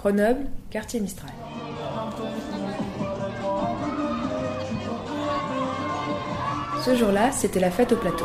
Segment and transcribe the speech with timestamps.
[0.00, 1.30] Grenoble, quartier Mistral.
[6.82, 8.24] Ce jour-là, c'était la fête au plateau.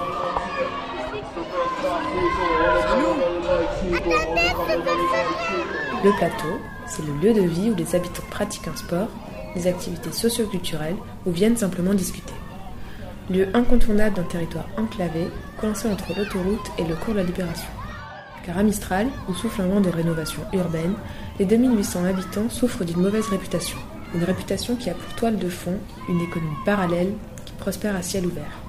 [6.02, 9.10] Le plateau, c'est le lieu de vie où les habitants pratiquent un sport,
[9.54, 10.96] des activités socioculturelles
[11.26, 12.34] ou viennent simplement discuter.
[13.30, 15.28] Lieu incontournable d'un territoire enclavé,
[15.60, 17.68] coincé entre l'autoroute et le cours de la Libération.
[18.46, 20.94] Car à Mistral, où souffle un vent de rénovation urbaine,
[21.40, 23.78] les 2800 habitants souffrent d'une mauvaise réputation.
[24.14, 27.14] Une réputation qui a pour toile de fond une économie parallèle
[27.46, 28.60] qui prospère à ciel ouvert.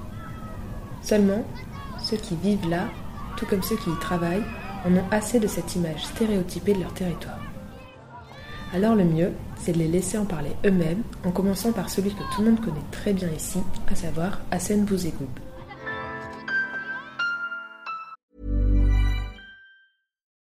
[1.01, 1.45] Seulement,
[2.03, 2.89] ceux qui vivent là,
[3.37, 4.43] tout comme ceux qui y travaillent,
[4.85, 7.39] en ont assez de cette image stéréotypée de leur territoire.
[8.73, 12.35] Alors le mieux, c'est de les laisser en parler eux-mêmes, en commençant par celui que
[12.35, 15.46] tout le monde connaît très bien ici, à savoir Hassan Bouzegoub.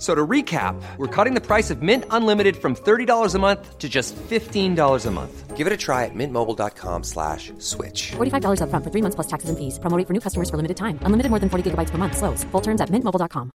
[0.00, 3.86] So to recap, we're cutting the price of Mint Unlimited from $30 a month to
[3.86, 5.56] just $15 a month.
[5.58, 8.12] Give it a try at mintmobile.com slash switch.
[8.16, 9.78] $45 upfront for three months plus taxes and fees.
[9.78, 10.98] Promo rate for new customers for limited time.
[11.02, 12.16] Unlimited more than 40 gigabytes per month.
[12.16, 12.44] Slows.
[12.44, 13.50] Full terms at mintmobile.com.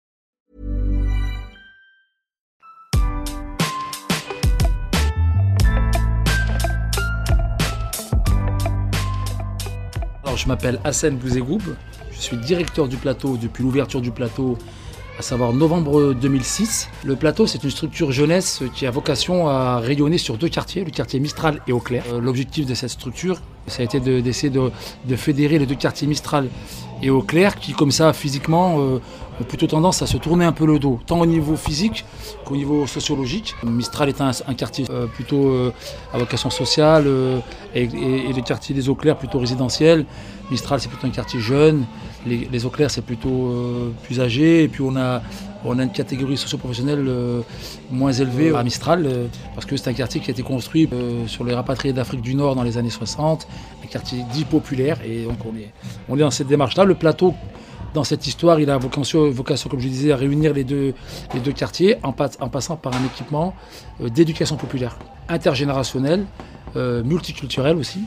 [10.23, 11.61] Alors, je m'appelle Hassan Bouzegoub.
[12.09, 14.57] Je suis directeur du plateau depuis l'ouverture du plateau,
[15.17, 16.89] à savoir novembre 2006.
[17.03, 20.91] Le plateau, c'est une structure jeunesse qui a vocation à rayonner sur deux quartiers, le
[20.91, 22.03] quartier Mistral et Auclair.
[22.11, 26.07] Euh, L'objectif de cette structure, ça a été de- d'essayer de, fédérer les deux quartiers
[26.07, 26.47] Mistral
[27.03, 29.01] et Auclair, qui, comme ça, physiquement, euh,
[29.39, 32.05] ont plutôt tendance à se tourner un peu le dos, tant au niveau physique
[32.45, 33.55] qu'au niveau sociologique.
[33.63, 35.73] Mistral est un, quartier euh, plutôt euh,
[36.13, 37.07] à vocation sociale
[37.73, 40.05] et, le quartier des Eaux Claires plutôt résidentiel.
[40.51, 41.85] Mistral, c'est plutôt un quartier jeune.
[42.25, 43.51] Les, les Eaux Claires, c'est plutôt
[44.03, 44.63] plus âgé.
[44.63, 45.21] Et puis on a,
[45.65, 47.41] on a une catégorie socio-professionnelle euh,
[47.91, 51.27] moins élevée à Mistral, euh, parce que c'est un quartier qui a été construit euh,
[51.27, 53.47] sur les rapatriés d'Afrique du Nord dans les années 60,
[53.83, 54.97] un quartier dit populaire.
[55.05, 55.71] Et donc on est,
[56.09, 56.83] on est dans cette démarche-là.
[56.85, 57.33] Le plateau
[57.93, 60.93] dans cette histoire, il a vocation, vocation, comme je disais, à réunir les deux,
[61.33, 63.53] les deux quartiers en, pas- en passant par un équipement
[63.99, 64.97] d'éducation populaire,
[65.27, 66.25] intergénérationnel,
[66.75, 67.99] multiculturel aussi.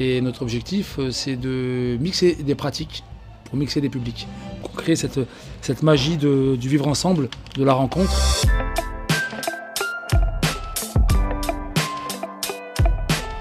[0.00, 3.04] Et notre objectif, c'est de mixer des pratiques
[3.44, 4.26] pour mixer des publics,
[4.60, 5.18] pour créer cette,
[5.82, 8.10] magie de- du vivre ensemble, de la rencontre.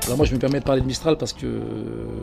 [0.06, 1.62] Alors moi, je me permets de parler de Mistral parce que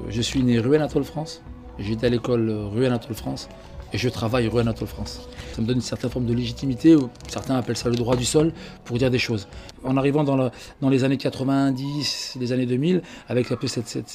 [0.08, 1.42] je suis né rue Anatole France.
[1.78, 3.48] J'étais à l'école rue Anatole France
[3.92, 5.28] et je travaille rue Anatole France.
[5.54, 6.96] Ça me donne une certaine forme de légitimité,
[7.28, 8.52] certains appellent ça le droit du sol,
[8.84, 9.46] pour dire des choses.
[9.84, 10.50] En arrivant dans, le-
[10.80, 14.08] dans les années 90, les années 2000, avec un peu cette,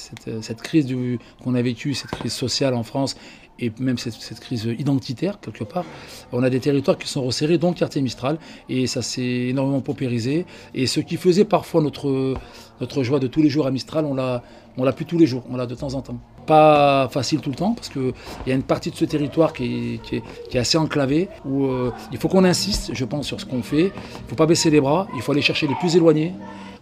[0.62, 0.94] crise
[1.42, 3.16] qu'on a vécue, cette crise sociale en France,
[3.60, 5.84] et même cette, crise identitaire, quelque part,
[6.32, 8.38] on a des territoires qui sont resserrés, dont le quartier Mistral,
[8.68, 10.46] et ça s'est énormément paupérisé.
[10.74, 12.34] Et ce qui faisait parfois notre,
[12.80, 14.42] notre joie de tous les jours à Mistral, on l'a,
[14.76, 16.18] on l'a plus tous les jours, on l'a de temps en temps.
[16.46, 18.12] Pas facile tout le temps, parce qu'il
[18.46, 21.28] y a une partie de ce territoire qui est, qui est, qui est assez enclavée,
[21.44, 23.92] où euh, il faut qu'on insiste, je pense, sur ce qu'on fait.
[23.92, 26.32] Il ne faut pas baisser les bras, il faut aller chercher les plus éloignés.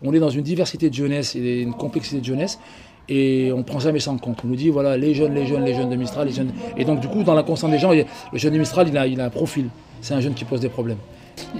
[0.02, 2.60] On est dans une diversité de jeunesse et une complexité de jeunesse.
[3.08, 4.40] Et on prend jamais ça en compte.
[4.44, 6.52] On nous dit, voilà, les jeunes, les jeunes, les jeunes de Mistral, les jeunes.
[6.76, 8.04] Et donc, du coup, dans la conscience des gens, le
[8.38, 9.68] jeune de Mistral, il a, il a un profil.
[10.00, 10.98] C'est un jeune qui pose des problèmes.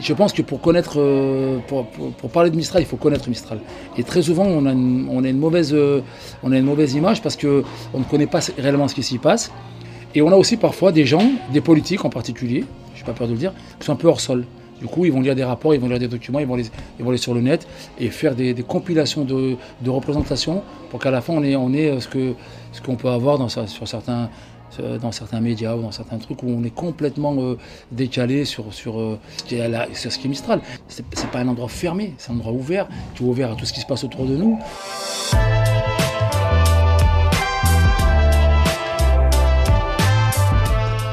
[0.00, 1.86] Je pense que pour connaître, euh, pour,
[2.30, 3.60] parler de Mistral, il faut connaître Mistral.
[3.96, 6.02] Et très souvent, on a une, on a une mauvaise, euh,
[6.42, 7.62] on a une mauvaise image parce que
[7.94, 9.50] on ne connaît pas réellement ce qui s'y passe.
[10.14, 12.64] Et on a aussi parfois des gens, des politiques en particulier,
[12.94, 14.44] je n'ai pas peur de le dire, qui sont un peu hors sol.
[14.80, 17.04] Du coup, ils vont lire des rapports, ils vont lire des documents, ils vont ils
[17.04, 17.66] vont aller sur le net
[17.98, 19.56] et faire des, compilations de,
[19.86, 22.34] représentations pour qu'à la fin, on ait, on euh, ce que
[22.72, 24.30] ce qu'on peut avoir dans, sur certains,
[24.80, 27.56] euh, dans certains médias ou dans certains trucs où on est complètement euh,
[27.90, 30.60] décalé sur, sur, ce qui est à la- sur ce qui est Mistral.
[30.86, 33.80] C'est pas un endroit fermé, c'est un endroit ouvert, est ouvert à tout ce qui
[33.80, 34.58] se passe autour de nous.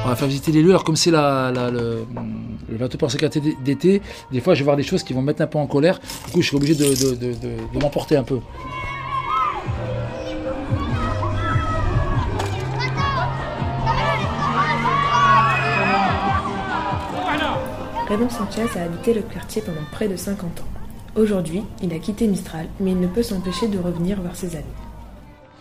[0.05, 0.69] On va faire visiter les lieux.
[0.69, 2.05] Alors comme c'est le,
[2.69, 3.09] le bateau pour
[3.63, 5.65] d'été, des fois je vais voir des choses qui vont me mettre un peu en
[5.65, 5.99] colère.
[6.27, 6.93] Du coup je suis obligé de-
[7.73, 8.39] de m'emporter un peu.
[18.07, 20.63] Raymond Sanchez a habité le quartier pendant près de 50 ans.
[21.15, 24.65] Aujourd'hui, il a quitté Mistral, mais il ne peut s'empêcher de revenir voir ses amis.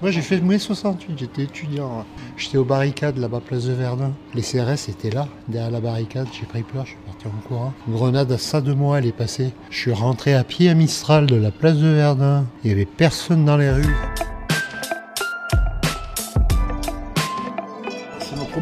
[0.03, 2.05] Moi j'ai fait mai 68, j'étais étudiant.
[2.37, 4.13] J'étais aux barricades là-bas, place de Verdun.
[4.35, 7.73] Les CRS étaient là, derrière la barricade, j'ai pris peur, je suis parti en courant.
[7.87, 9.53] Une grenade à ça de moi, elle est passée.
[9.71, 12.45] Je suis rentré à pied à Mistral de la place de Verdun.
[12.65, 13.95] Il n'y avait personne dans les rues.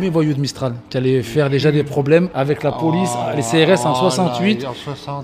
[0.02, 3.86] Premier voyou de Mistral, qui allait faire déjà des problèmes avec la police, les CRS
[3.86, 4.66] en 68.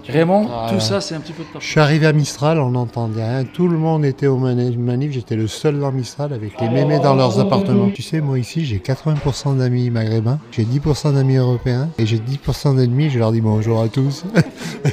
[0.08, 2.60] Vraiment, Ah, tout ça, c'est un petit peu de ta Je suis arrivé à Mistral,
[2.60, 3.42] on n'entendait rien.
[3.42, 5.10] Tout le monde était au mani- manif.
[5.10, 7.90] J'étais le seul dans Mistral avec les mémés dans leurs appartements.
[7.92, 12.76] Tu sais, moi ici, j'ai 80% d'amis maghrébins, j'ai 10% d'amis européens et j'ai 10%
[12.76, 13.10] d'ennemis.
[13.10, 14.22] Je leur dis bonjour à tous.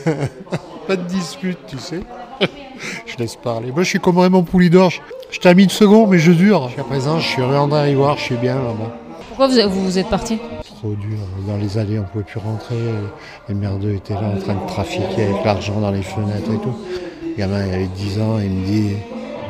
[0.87, 1.99] Pas de dispute, tu sais.
[3.05, 3.71] je laisse parler.
[3.71, 4.89] Moi, je suis comme Raymond Poulidor.
[4.89, 4.99] Je,
[5.29, 6.69] je t'ai mis de second, mais je dure.
[6.69, 8.97] Jusqu'à présent, je suis rue André Rivoire, je suis bien là-bas.
[9.37, 10.37] Pourquoi vous, êtes parti
[10.79, 11.17] Trop dur.
[11.45, 12.77] Dans les allées, on pouvait plus rentrer.
[13.49, 16.73] Les merdeux étaient là en train de trafiquer avec l'argent dans les fenêtres et tout.
[17.23, 18.89] Le gamin, il avait 10 ans, il me dit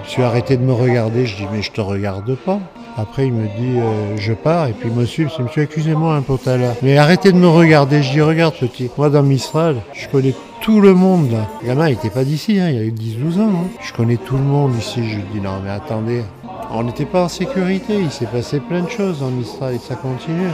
[0.05, 1.27] Je suis arrêté de me regarder.
[1.27, 2.59] Je dis Mais je te regarde pas.
[2.97, 4.67] Après, il me dit euh, Je pars.
[4.67, 5.27] Et puis, il me suit.
[5.37, 6.75] C'est Monsieur, excusez-moi un peu tout à l'heure.
[6.81, 8.01] Mais arrêtez de me regarder.
[8.01, 8.89] Je dis Regarde, petit.
[8.97, 11.29] Moi, dans Mistral, je connais tout le monde.
[11.61, 12.59] Le gamin, il était pas d'ici.
[12.59, 12.69] Hein.
[12.71, 13.49] Il avait 10-12 ans.
[13.53, 13.67] hein.
[13.83, 15.07] Je connais tout le monde ici.
[15.07, 16.23] Je lui dis Non, mais attendez.
[16.71, 17.99] On n'était pas en sécurité.
[17.99, 20.49] Il s'est passé plein de choses Mistral et ça continue.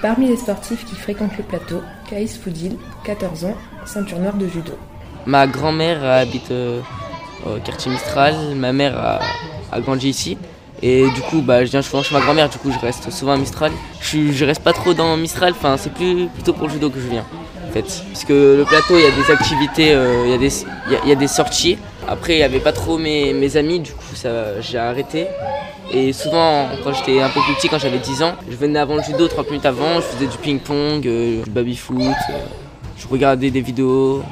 [0.00, 1.80] Parmi les sportifs qui fréquentent le plateau,
[2.10, 3.56] Kaïs Foudil, 14 ans,
[3.86, 4.72] ceinture noire de judo.
[5.24, 6.82] Ma grand-mère habite euh,
[7.46, 9.20] au quartier Mistral, ma mère a,
[9.74, 10.38] a grandi ici.
[10.82, 13.32] Et du coup, bah, je viens souvent chez ma grand-mère, du coup, je reste souvent
[13.32, 13.72] à Mistral.
[14.00, 17.00] Je, je reste pas trop dans Mistral, enfin, c'est plus plutôt pour le judo que
[17.00, 17.24] je viens,
[17.68, 18.02] en fait.
[18.08, 21.14] Puisque le plateau, il y a des activités, euh, il y, a des- y a-
[21.14, 21.78] des sorties.
[22.06, 24.04] Après, il n'y avait pas trop mes, mes amis, du coup,
[24.60, 25.26] j'ai arrêté.
[25.92, 28.96] Et souvent, quand j'étais un peu plus petit, quand j'avais 10 ans, je venais avant
[28.96, 31.98] le judo, 30 minutes avant, je faisais du ping-pong, euh, du baby-foot,
[32.30, 32.32] euh,
[32.98, 34.22] je regardais des vidéos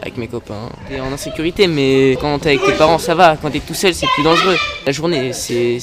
[0.00, 0.68] avec mes copains.
[0.88, 3.36] T'es en insécurité, mais quand t'es avec tes parents, ça va.
[3.36, 4.56] Quand t'es tout seul, c'est plus dangereux.
[4.86, 5.80] La journée, c'est,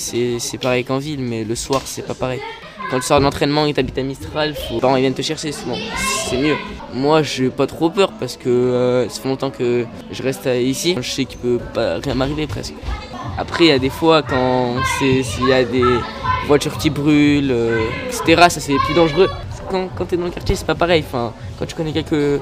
[0.61, 2.39] pareil qu'en ville, mais le soir, c'est pas pareil.
[2.89, 4.75] Quand tu sors de l'entraînement et t'habites à Mistral, faut...
[4.75, 5.77] les parents ils viennent te chercher souvent.
[6.29, 6.55] C'est mieux.
[6.93, 10.97] Moi, j'ai pas trop peur parce que euh, ça fait longtemps que je reste ici.
[10.99, 12.73] Je sais qu'il peut pas rien m'arriver presque.
[13.37, 15.83] Après, il y a des fois quand s'il y a des
[16.47, 19.29] voitures qui brûlent, euh, etc., ça c'est plus dangereux.
[19.69, 21.03] Quand, quand t'es dans le quartier, c'est pas pareil.
[21.07, 22.41] Enfin, quand tu connais quelques.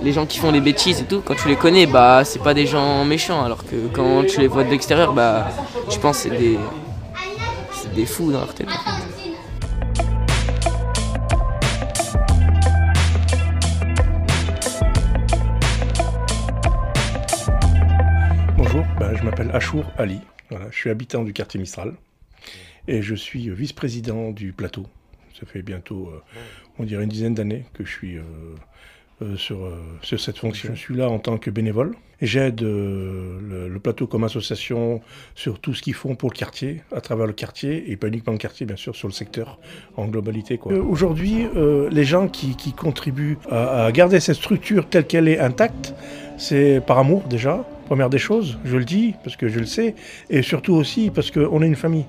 [0.00, 2.54] Les gens qui font des bêtises et tout, quand tu les connais, bah c'est pas
[2.54, 3.42] des gens méchants.
[3.44, 5.48] Alors que quand tu les vois de l'extérieur, bah
[5.90, 6.56] tu penses c'est des.
[7.72, 8.68] C'est des fous dans leur tête.
[18.56, 20.20] Bonjour, ben, je m'appelle Achour Ali.
[20.50, 21.94] Voilà, je suis habitant du quartier Mistral
[22.86, 24.86] et je suis vice-président du plateau.
[25.38, 26.20] Ça fait bientôt, euh,
[26.78, 28.22] on dirait une dizaine d'années que je suis euh,
[29.22, 30.70] euh, sur, euh, sur cette fonction.
[30.74, 35.00] Je suis là en tant que bénévole et j'aide euh, le, le plateau comme association
[35.34, 38.32] sur tout ce qu'ils font pour le quartier, à travers le quartier et pas uniquement
[38.32, 39.58] le quartier, bien sûr, sur le secteur
[39.96, 40.58] en globalité.
[40.66, 41.46] Aujourd'hui,
[41.90, 45.94] les gens qui, qui contribuent à, à garder cette structure telle qu'elle est intacte,
[46.36, 49.94] c'est par amour déjà, première des choses, je le dis parce que je le sais,
[50.28, 52.04] et surtout aussi parce qu'on est une famille.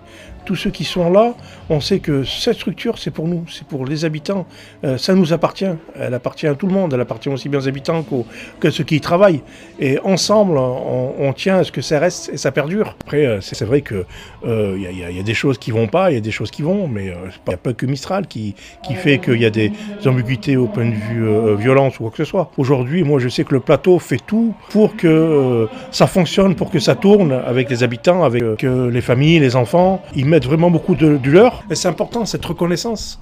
[0.45, 1.35] Tous ceux qui sont là,
[1.69, 4.45] on sait que cette structure, c'est pour nous, c'est pour les habitants,
[4.83, 5.73] Euh, ça nous appartient,
[6.03, 8.25] elle appartient à tout le monde, elle appartient aussi bien aux habitants qu'aux
[8.61, 9.41] que ceux qui y travaillent.
[9.79, 12.95] Et ensemble, on, tient à ce que ça reste et ça perdure.
[13.01, 14.05] Après, euh, c'est vrai qu'il
[14.45, 14.77] euh,
[15.13, 17.05] y, a- des choses qui vont pas, il y a des choses qui vont, mais
[17.05, 17.13] il
[17.47, 18.55] n'y a pas que Mistral qui,
[18.85, 19.71] qui fait qu'il y a des
[20.05, 22.45] ambiguïtés au point de vue euh, violence ou quoi que ce soit.
[22.57, 26.69] Aujourd'hui, moi, je sais que le plateau fait tout pour que euh, ça fonctionne, pour
[26.69, 30.01] que ça tourne avec les habitants, avec euh, les familles, les enfants.
[30.15, 31.63] Ils mettent vraiment beaucoup de, du leur.
[31.71, 33.19] Et c'est important, cette reconnaissance.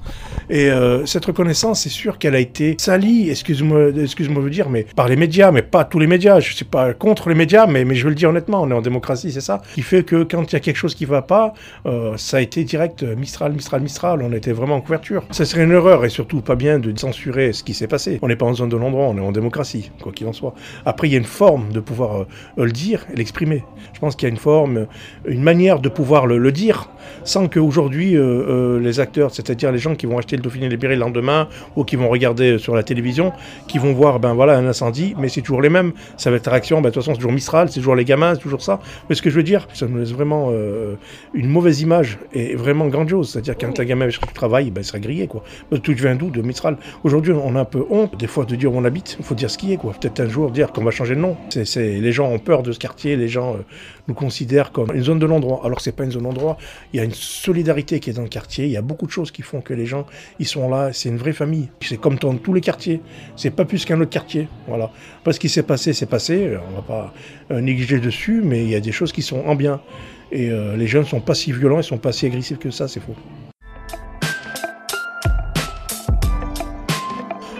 [0.49, 4.85] Et euh, cette reconnaissance, c'est sûr qu'elle a été salie, excuse-moi excuse-moi de dire, mais
[4.95, 6.39] par les médias, mais pas tous les médias.
[6.39, 8.73] Je ne suis pas contre les médias, mais, je veux le dire honnêtement, on est
[8.73, 9.61] en démocratie, c'est ça.
[9.75, 11.53] Qui fait que quand il y a quelque chose qui ne va pas,
[11.85, 14.21] euh, ça a été direct Mistral, Mistral, Mistral.
[14.21, 15.23] On était vraiment en couverture.
[15.31, 18.19] Ça serait une erreur et surtout pas bien de censurer ce qui s'est passé.
[18.21, 20.53] On n'est pas en zone de l'endroit, on est en démocratie, quoi qu'il en soit.
[20.85, 22.25] Après, il y a une forme de pouvoir
[22.57, 23.63] le dire et l'exprimer.
[23.93, 24.85] Je pense qu'il y a une forme, euh,
[25.27, 26.89] une manière de pouvoir le, dire
[27.23, 30.95] sans qu'aujourd'hui euh, euh, les acteurs, c'est-à-dire les gens qui vont acheter le Dauphiné libéré
[30.95, 33.33] le lendemain ou qui vont regarder sur la télévision,
[33.67, 35.93] qui vont voir ben voilà un incendie, mais c'est toujours les mêmes.
[36.17, 38.35] Ça va être réaction, ben, de toute façon c'est toujours Mistral, c'est toujours les gamins,
[38.35, 38.79] c'est toujours ça.
[39.09, 40.95] Mais ce que je veux dire, ça nous laisse vraiment euh,
[41.33, 43.31] une mauvaise image et vraiment grandiose.
[43.31, 45.43] C'est-à-dire quand un gamin du travail, ben, il sera grillé quoi.
[45.83, 46.77] Tout vient d'où De Mistral.
[47.03, 49.17] Aujourd'hui on a un peu honte des fois de dire où on habite.
[49.19, 49.93] Il faut dire ce qui est quoi.
[49.99, 51.35] Peut-être un jour dire qu'on va changer de nom.
[51.49, 53.57] C'est- les gens ont peur de ce quartier, les gens euh,
[54.07, 55.61] nous considèrent comme une zone de l'endroit.
[55.63, 56.57] Alors c'est pas une zone de l'endroit.
[56.93, 58.65] Il y a une solidarité qui est dans le quartier.
[58.65, 60.05] Il y a beaucoup de choses qui font que les gens,
[60.39, 60.93] ils sont là.
[60.93, 61.69] C'est une vraie famille.
[61.81, 63.01] C'est comme dans tous les quartiers.
[63.35, 64.47] C'est pas plus qu'un autre quartier.
[64.67, 64.91] Voilà.
[65.23, 66.57] Parce qu'il s'est passé, c'est passé.
[66.69, 67.13] On va pas
[67.51, 69.81] euh, négliger dessus, mais il y a des choses qui sont en bien.
[70.31, 72.87] Et euh, les jeunes sont pas si violents, ils sont pas si agressifs que ça,
[72.87, 73.15] c'est faux.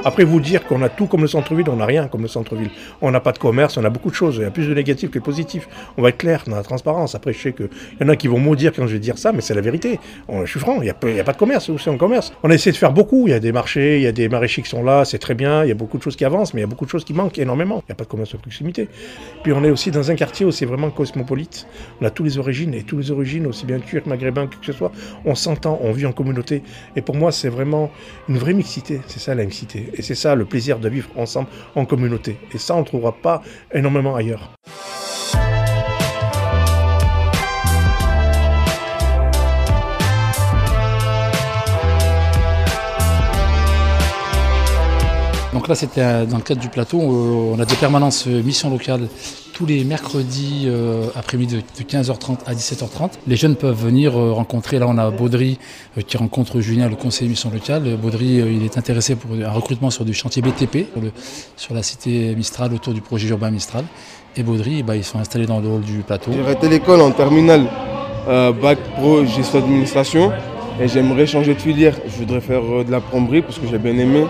[0.08, 2.70] Après, vous dire qu'on a tout comme le centre-ville, on n'a rien comme le centre-ville.
[3.02, 4.38] On n'a pas de commerce, on a beaucoup de choses.
[4.38, 5.68] Il y a plus de négatifs que de positifs.
[5.98, 7.14] On va être clair dans la transparence.
[7.14, 7.68] Après, je sais qu'il
[8.00, 10.00] y en a qui vont maudire quand je vais dire ça, mais c'est la vérité.
[10.30, 11.68] je suis franc, il n'y a, pas de commerce.
[11.68, 12.32] Où c'est un commerce?
[12.42, 13.28] On a essayé de faire beaucoup.
[13.28, 15.34] Il y a des marchés, il y a des maraîchers qui sont là, c'est très
[15.34, 15.66] bien.
[15.66, 17.04] Il y a beaucoup de choses qui avancent, mais il y a beaucoup de choses
[17.04, 17.84] qui manquent énormément.
[17.84, 18.88] Il n'y a pas de commerce de proximité.
[19.44, 21.68] Puis on est aussi dans un quartier où c'est vraiment cosmopolite.
[22.00, 24.72] On a toutes les origines, et toutes les origines, aussi bien turcs, maghrébins, que ce
[24.72, 24.94] soit,
[25.26, 26.64] on s'entend, on vit en communauté.
[26.96, 27.92] Et pour moi, c'est vraiment
[28.30, 29.02] une vraie mixité.
[29.08, 29.92] C'est ça la mixité.
[29.98, 32.38] Et c'est ça le plaisir de vivre ensemble en communauté.
[32.54, 33.42] Et ça, on ne trouvera pas
[33.74, 34.51] énormément ailleurs.
[45.54, 47.01] Donc là, c'était dans le cadre du plateau.
[47.01, 49.10] Euh, on a des permanences euh, mission locale
[49.58, 53.14] tous les mercredis euh, après-midi de 15h30 à 17h30.
[53.26, 54.78] Les jeunes peuvent venir rencontrer.
[54.78, 55.58] Là, on a Baudry
[56.06, 57.98] qui rencontre Julien, le conseiller mission locale.
[57.98, 60.86] Baudry, il est intéressé pour un recrutement sur du chantier BTP
[61.56, 63.86] sur, la cité Mistral autour du projet urbain Mistral.
[64.36, 66.30] Et Baudry, bah, ils sont installés dans le hall du plateau.
[66.32, 67.66] J'ai arrêté l'école en terminale
[68.62, 70.32] bac pro gestion d'administration
[70.80, 71.96] et j'aimerais changer de filière.
[72.06, 74.26] Je voudrais faire de la plomberie parce que j'ai bien aimé.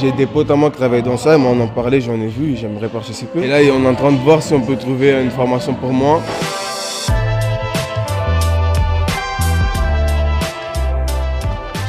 [0.00, 2.26] J'ai des potes à moi qui travaillent dans ça, mais on en parlait, j'en ai
[2.26, 3.40] vu, j'aimerais participer.
[3.40, 5.92] Et là, on est en train de voir si on peut trouver une formation pour
[5.92, 6.20] moi.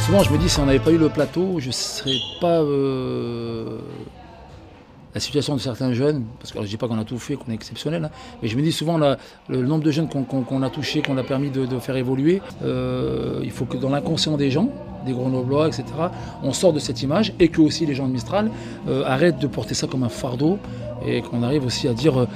[0.06, 2.60] Souvent, je me dis, si on n'avait pas eu le plateau, je ne serais pas
[2.60, 3.80] euh,
[5.14, 7.36] la situation de certains jeunes, parce que je ne dis pas qu'on a tout fait,
[7.36, 8.10] qu'on est exceptionnel, hein,
[8.42, 11.50] mais je me dis souvent le, nombre de jeunes qu'on a touchés, qu'on a permis
[11.50, 14.70] de, faire évoluer, euh, il faut que dans l'inconscient des gens,
[15.06, 15.86] des Grenoblois, etc.,
[16.44, 18.50] on sort de cette image et que aussi les gens de Mistral
[18.88, 20.58] euh, arrêtent de porter ça comme un fardeau
[21.06, 22.28] et qu'on arrive aussi à dire, euh,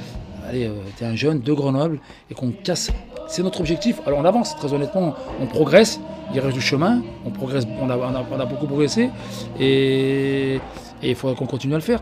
[0.47, 2.91] allez, t'es un jeune de Grenoble et qu'on casse.
[3.29, 4.01] C'est notre objectif.
[4.05, 5.99] Alors on avance, très honnêtement, on progresse,
[6.33, 9.09] il reste du chemin, on progresse, on a, on a, beaucoup progressé
[9.59, 10.59] et
[11.01, 12.01] il faudra qu'on continue à le faire.